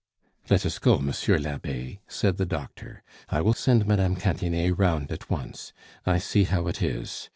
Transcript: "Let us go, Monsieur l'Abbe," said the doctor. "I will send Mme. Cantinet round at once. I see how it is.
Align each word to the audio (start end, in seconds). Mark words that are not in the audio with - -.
"Let 0.49 0.65
us 0.65 0.79
go, 0.79 0.97
Monsieur 0.97 1.37
l'Abbe," 1.37 1.99
said 2.07 2.37
the 2.37 2.45
doctor. 2.47 3.03
"I 3.29 3.41
will 3.41 3.53
send 3.53 3.85
Mme. 3.85 4.15
Cantinet 4.15 4.75
round 4.75 5.11
at 5.11 5.29
once. 5.29 5.73
I 6.07 6.17
see 6.17 6.45
how 6.45 6.65
it 6.67 6.81
is. 6.81 7.29